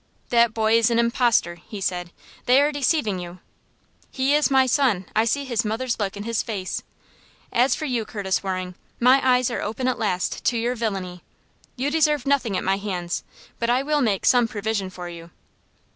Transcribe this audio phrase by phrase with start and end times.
[0.29, 2.11] "That boy is an impostor," he said.
[2.47, 3.37] "They are deceiving you."
[4.09, 5.05] "He is my son.
[5.15, 6.81] I see his mother's look in his face.
[7.53, 11.21] As for you, Curtis Waring, my eyes are open at last to your villainy.
[11.75, 13.23] You deserve nothing at my hands;
[13.59, 15.29] but I will make some provision for you."